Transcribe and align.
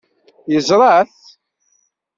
Yeẓra-t. 0.51 1.09